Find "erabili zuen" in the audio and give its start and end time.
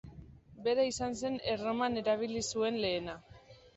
2.03-2.81